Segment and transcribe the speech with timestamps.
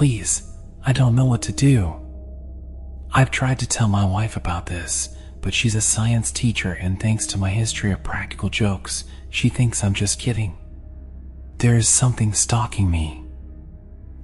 [0.00, 0.50] Please,
[0.82, 1.94] I don't know what to do.
[3.12, 7.26] I've tried to tell my wife about this, but she's a science teacher and thanks
[7.26, 10.56] to my history of practical jokes, she thinks I'm just kidding.
[11.58, 13.26] There is something stalking me.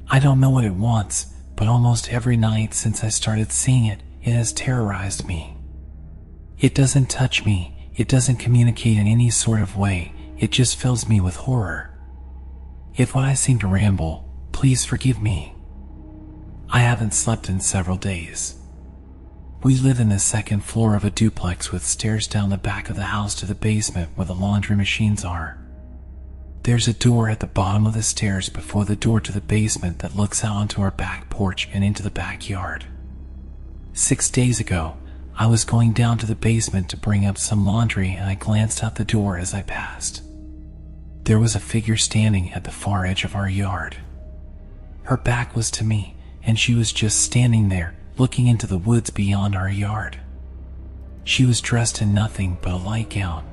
[0.09, 1.27] I don't know what it wants,
[1.57, 5.59] but almost every night since I started seeing it, it has terrorized me.
[6.59, 11.07] It doesn't touch me, it doesn't communicate in any sort of way, it just fills
[11.07, 11.95] me with horror.
[12.97, 15.53] If what I seem to ramble, please forgive me.
[16.69, 18.57] I haven't slept in several days.
[19.63, 22.97] We live in the second floor of a duplex with stairs down the back of
[22.97, 25.59] the house to the basement where the laundry machines are.
[26.63, 30.01] There's a door at the bottom of the stairs before the door to the basement
[30.01, 32.85] that looks out onto our back porch and into the backyard.
[33.93, 34.97] Six days ago,
[35.37, 38.83] I was going down to the basement to bring up some laundry and I glanced
[38.83, 40.23] out the door as I passed.
[41.23, 43.99] There was a figure standing at the far edge of our yard.
[45.05, 46.16] Her back was to me,
[46.47, 50.19] and she was just standing there looking into the woods beyond our yard.
[51.25, 53.45] She was dressed in nothing but a light gown.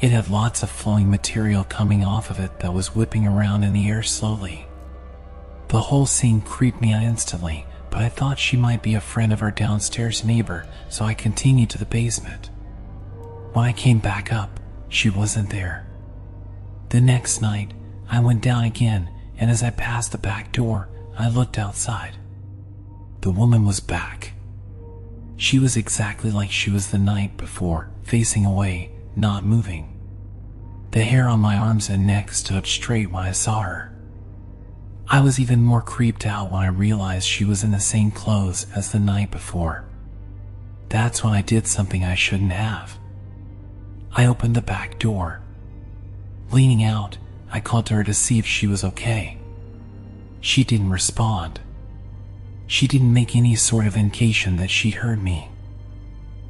[0.00, 3.72] It had lots of flowing material coming off of it that was whipping around in
[3.72, 4.66] the air slowly.
[5.68, 9.32] The whole scene creeped me out instantly, but I thought she might be a friend
[9.32, 12.50] of our downstairs neighbor, so I continued to the basement.
[13.52, 15.86] When I came back up, she wasn't there.
[16.90, 17.72] The next night,
[18.10, 22.16] I went down again, and as I passed the back door, I looked outside.
[23.20, 24.32] The woman was back.
[25.36, 29.90] She was exactly like she was the night before, facing away, not moving.
[30.90, 33.92] The hair on my arms and neck stood straight when I saw her.
[35.08, 38.66] I was even more creeped out when I realized she was in the same clothes
[38.74, 39.84] as the night before.
[40.88, 42.98] That's when I did something I shouldn't have.
[44.12, 45.40] I opened the back door.
[46.50, 47.18] Leaning out,
[47.50, 49.38] I called to her to see if she was okay.
[50.44, 51.60] She didn't respond.
[52.66, 55.48] She didn't make any sort of indication that she heard me.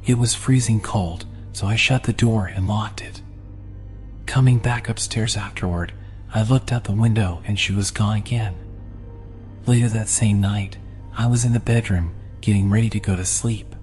[0.05, 3.21] It was freezing cold, so I shut the door and locked it.
[4.25, 5.93] Coming back upstairs afterward,
[6.33, 8.55] I looked out the window and she was gone again.
[9.65, 10.75] Later that same night,
[11.17, 13.77] I was in the bedroom getting ready to go to sleep.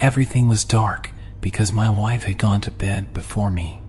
[0.00, 1.10] Everything was dark
[1.42, 3.82] because my wife had gone to bed before me.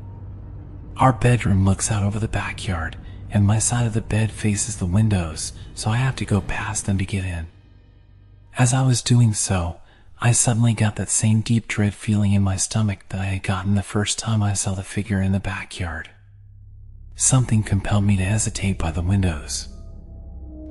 [0.97, 2.97] Our bedroom looks out over the backyard
[3.33, 6.85] and my side of the bed faces the windows, so I have to go past
[6.85, 7.47] them to get in.
[8.57, 9.79] As I was doing so,
[10.21, 13.73] I suddenly got that same deep dread feeling in my stomach that I had gotten
[13.73, 16.11] the first time I saw the figure in the backyard.
[17.16, 19.67] Something compelled me to hesitate by the windows.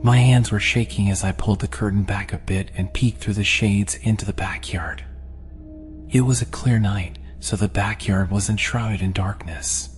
[0.03, 3.35] My hands were shaking as I pulled the curtain back a bit and peeked through
[3.35, 5.05] the shades into the backyard.
[6.09, 9.92] It was a clear night, so the backyard was enshrouded in darkness.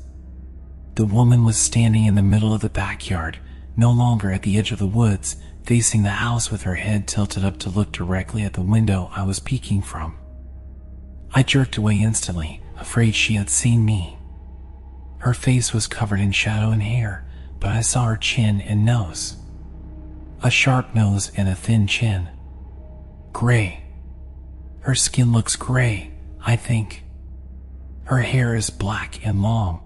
[0.94, 3.38] The woman was standing in the middle of the backyard,
[3.76, 7.44] no longer at the edge of the woods, facing the house with her head tilted
[7.44, 10.16] up to look directly at the window I was peeking from.
[11.34, 14.16] I jerked away instantly, afraid she had seen me.
[15.18, 17.26] Her face was covered in shadow and hair,
[17.58, 19.36] but I saw her chin and nose.
[20.44, 22.28] A sharp nose and a thin chin.
[23.32, 23.82] Gray.
[24.80, 26.12] Her skin looks gray,
[26.44, 27.02] I think.
[28.04, 29.80] Her hair is black and long.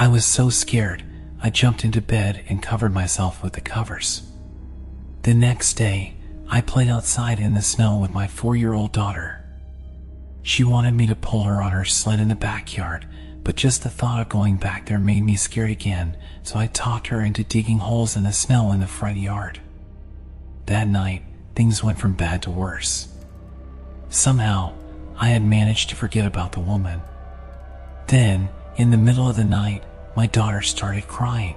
[0.00, 1.02] I was so scared,
[1.42, 4.22] I jumped into bed and covered myself with the covers.
[5.22, 6.14] The next day,
[6.48, 9.44] I played outside in the snow with my four year old daughter.
[10.40, 13.08] She wanted me to pull her on her sled in the backyard,
[13.42, 17.08] but just the thought of going back there made me scared again, so I talked
[17.08, 19.58] her into digging holes in the snow in the front yard.
[20.66, 21.24] That night,
[21.56, 23.08] things went from bad to worse.
[24.10, 24.74] Somehow,
[25.16, 27.02] I had managed to forget about the woman.
[28.06, 29.82] Then, in the middle of the night,
[30.18, 31.54] my daughter started crying.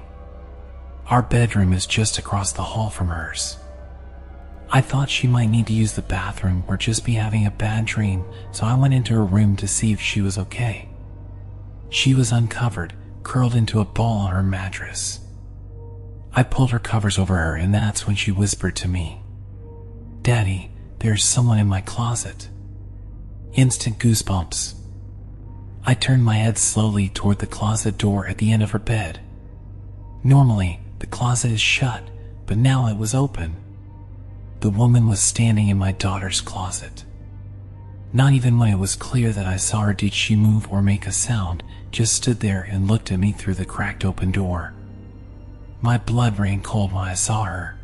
[1.07, 3.57] Our bedroom is just across the hall from hers.
[4.69, 7.85] I thought she might need to use the bathroom or just be having a bad
[7.85, 10.89] dream, so I went into her room to see if she was okay.
[11.89, 15.22] She was uncovered, curled into a ball on her mattress.
[16.31, 19.23] I pulled her covers over her, and that's when she whispered to me,
[20.22, 20.69] Daddy,
[20.99, 22.47] there's someone in my closet.
[23.53, 24.75] Instant goosebumps.
[25.83, 29.19] I turned my head slowly toward the closet door at the end of her bed.
[30.23, 32.03] Normally, the closet is shut,
[32.45, 33.55] but now it was open.
[34.59, 37.03] The woman was standing in my daughter's closet.
[38.13, 41.07] Not even when it was clear that I saw her did she move or make
[41.07, 44.73] a sound, just stood there and looked at me through the cracked open door.
[45.81, 47.79] My blood ran cold when I saw her.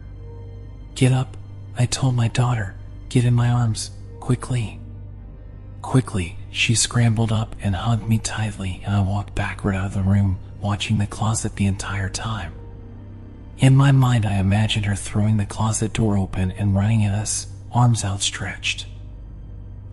[0.93, 1.35] Get up,
[1.77, 2.75] I told my daughter.
[3.09, 3.89] Get in my arms,
[4.19, 4.79] quickly.
[5.81, 10.01] Quickly, she scrambled up and hugged me tightly, and I walked backward out of the
[10.01, 12.53] room, watching the closet the entire time.
[13.57, 17.47] In my mind, I imagined her throwing the closet door open and running at us,
[17.71, 18.85] arms outstretched.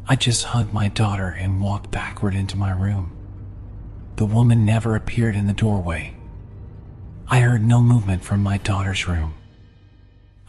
[0.06, 3.16] I just hugged my daughter and walked backward into my room.
[4.16, 6.14] The woman never appeared in the doorway.
[7.26, 9.34] I heard no movement from my daughter's room.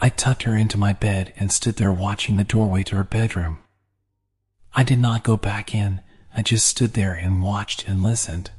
[0.02, 3.60] I tucked her into my bed and stood there watching the doorway to her bedroom.
[4.78, 6.02] I did not go back in,
[6.36, 8.52] I just stood there and watched and listened.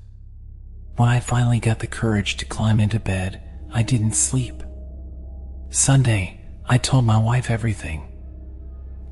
[0.96, 4.62] When I finally got the courage to climb into bed, I didn't sleep.
[5.68, 8.10] Sunday, I told my wife everything.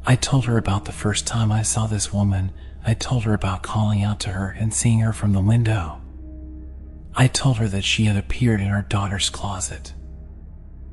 [0.07, 2.53] I told her about the first time I saw this woman.
[2.87, 6.01] I told her about calling out to her and seeing her from the window.
[7.15, 9.93] I told her that she had appeared in her daughter's closet.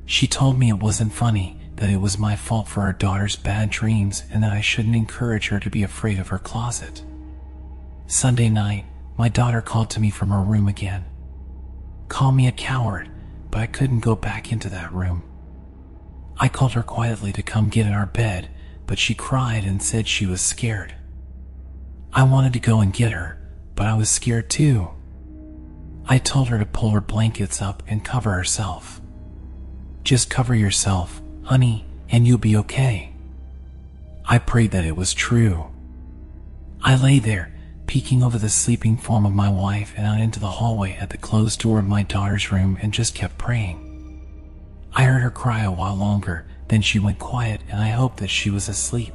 [0.04, 3.68] She told me it wasn't funny, that it was my fault for our daughter's bad
[3.68, 7.02] dreams, and that I shouldn't encourage her to be afraid of her closet.
[8.06, 8.84] Sunday night,
[9.18, 11.04] my daughter called to me from her room again.
[12.06, 13.10] Call me a coward,
[13.50, 15.24] but I couldn't go back into that room.
[16.38, 18.48] I called her quietly to come get in our bed,
[18.86, 20.94] but she cried and said she was scared.
[22.12, 23.40] I wanted to go and get her,
[23.74, 24.88] but I was scared too.
[26.06, 29.00] I told her to pull her blankets up and cover herself.
[30.04, 33.12] Just cover yourself, honey, and you'll be okay.
[34.24, 35.66] I prayed that it was true.
[36.82, 37.52] I lay there,
[37.86, 41.18] peeking over the sleeping form of my wife and out into the hallway at the
[41.18, 43.88] closed door of my daughter's room and just kept praying.
[44.94, 48.30] I heard her cry a while longer, then she went quiet and I hoped that
[48.30, 49.14] she was asleep.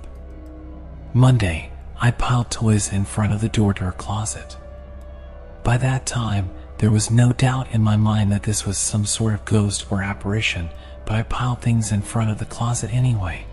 [1.13, 4.57] Monday, I piled toys in front of the door to her closet.
[5.63, 9.33] By that time, there was no doubt in my mind that this was some sort
[9.33, 10.69] of ghost or apparition,
[11.07, 13.45] but I piled things in front of the closet anyway.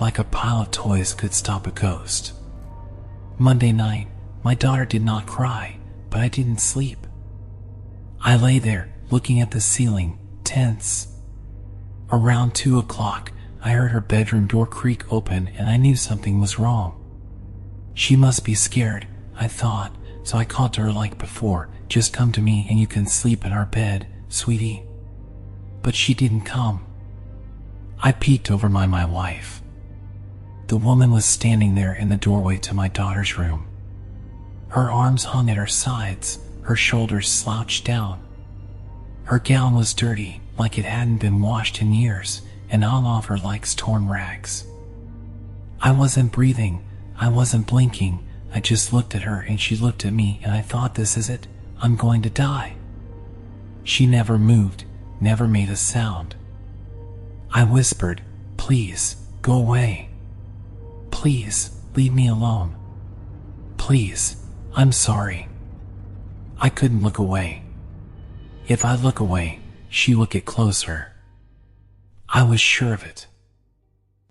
[0.00, 2.32] Like a pile of toys could stop a ghost.
[3.38, 4.06] Monday night,
[4.44, 5.78] my daughter did not cry,
[6.10, 7.08] but I didn't sleep.
[8.20, 11.08] I lay there, looking at the ceiling, tense.
[12.12, 16.58] Around two o'clock, I heard her bedroom door creak open and I knew something was
[16.58, 17.00] wrong.
[17.94, 22.30] She must be scared, I thought, so I called to her like before, just come
[22.30, 24.84] to me and you can sleep in our bed, sweetie.
[25.84, 26.84] But she didn't come.
[28.02, 29.62] I peeked over my my wife.
[30.66, 33.66] The woman was standing there in the doorway to my daughter's room.
[34.68, 38.20] Her arms hung at her sides, her shoulders slouched down.
[39.24, 42.40] Her gown was dirty, like it hadn't been washed in years,
[42.70, 44.64] and hung off her like torn rags.
[45.80, 46.82] I wasn't breathing,
[47.16, 50.62] I wasn't blinking, I just looked at her and she looked at me and I
[50.62, 51.46] thought this is it.
[51.82, 52.76] I'm going to die.
[53.82, 54.84] She never moved,
[55.20, 56.34] never made a sound.
[57.50, 58.22] I whispered,
[58.56, 60.10] Please, go away.
[61.10, 62.76] Please, leave me alone.
[63.76, 64.36] Please,
[64.74, 65.48] I'm sorry.
[66.58, 67.62] I couldn't look away.
[68.66, 71.12] If I look away, she will get closer.
[72.28, 73.26] I was sure of it.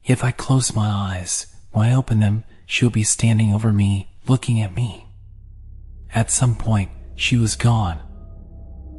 [0.03, 4.59] If I close my eyes, when I open them, she'll be standing over me, looking
[4.59, 5.07] at me.
[6.13, 7.99] At some point, she was gone.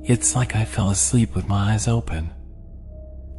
[0.07, 2.31] It's like I fell asleep with my eyes open.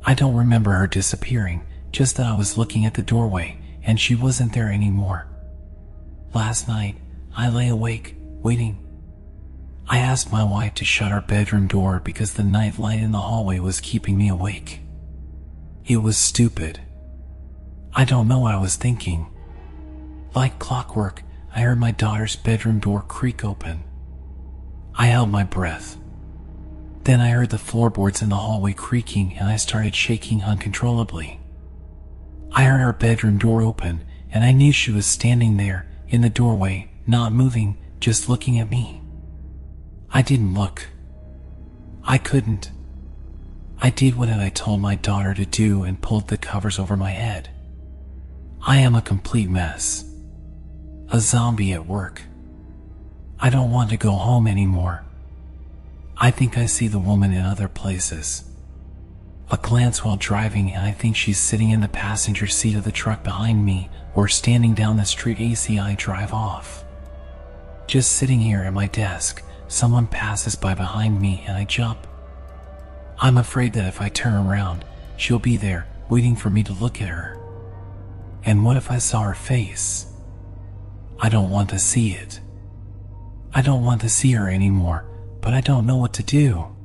[0.03, 4.15] I don't remember her disappearing, just that I was looking at the doorway and she
[4.15, 5.27] wasn't there anymore.
[6.33, 6.97] Last night,
[7.37, 8.81] I lay awake, waiting.
[9.87, 13.19] I asked my wife to shut our bedroom door because the night light in the
[13.19, 14.81] hallway was keeping me awake.
[15.85, 16.81] It was stupid.
[17.93, 19.27] I don't know what I was thinking.
[20.33, 21.21] Like clockwork,
[21.55, 23.83] I heard my daughter's bedroom door creak open.
[24.95, 25.97] I held my breath.
[27.05, 31.39] Then I heard the floorboards in the hallway creaking and I started shaking uncontrollably.
[32.51, 36.31] I heard her bedroom door open and I knew she was standing there in the
[36.31, 39.03] doorway, not moving, just looking at me.
[40.09, 40.87] I didn't look.
[42.03, 42.71] I couldn't.
[43.79, 47.11] I did what I told my daughter to do and pulled the covers over my
[47.11, 47.49] head.
[48.65, 50.05] I am a complete mess.
[51.09, 52.23] A zombie at work.
[53.39, 55.05] I don't want to go home anymore.
[56.25, 58.45] I think I see the woman in other places.
[59.51, 62.91] A glance while driving, and I think she's sitting in the passenger seat of the
[62.91, 66.83] truck behind me or standing down the street ACI drive off.
[67.85, 72.07] Just sitting here at my desk, someone passes by behind me and I jump.
[73.19, 74.83] I'm afraid that if I turn around,
[75.17, 77.39] she'll be there waiting for me to look at her.
[78.43, 80.07] And what if I saw her face?
[81.19, 82.39] I don't want to see it.
[83.53, 85.05] I don't want to see her anymore,
[85.45, 86.75] but I don't know what to do.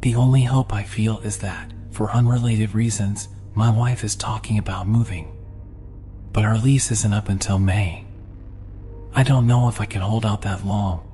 [0.00, 4.88] The only hope I feel is that, for unrelated reasons, my wife is talking about
[4.88, 5.30] moving.
[6.32, 8.06] But our lease isn't up until May.
[9.14, 11.08] I don't know if I can hold out that long,